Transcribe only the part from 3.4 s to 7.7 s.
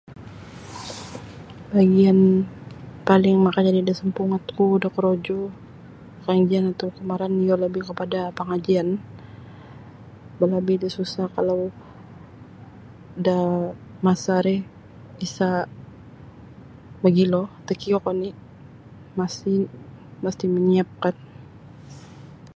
makajadi da sampungat ku da korojo kagamaran kalau iyo